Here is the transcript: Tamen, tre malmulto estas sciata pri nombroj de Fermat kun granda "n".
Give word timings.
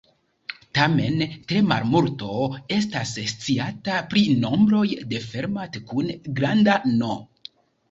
Tamen, 0.77 1.19
tre 1.51 1.61
malmulto 1.71 2.29
estas 2.79 3.13
sciata 3.33 4.01
pri 4.15 4.25
nombroj 4.47 4.83
de 5.15 5.23
Fermat 5.29 5.81
kun 5.93 6.13
granda 6.43 6.81
"n". 6.99 7.15